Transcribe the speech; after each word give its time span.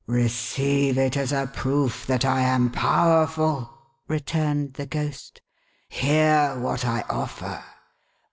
"Receive 0.07 0.97
it 0.97 1.15
as 1.15 1.31
a 1.31 1.45
proof 1.53 2.07
that 2.07 2.25
I 2.25 2.41
am 2.41 2.71
powerful," 2.71 3.69
returned 4.07 4.73
the 4.73 4.87
Ghost." 4.87 5.41
Hear 5.89 6.57
what 6.59 6.83
I 6.83 7.03
offer 7.07 7.63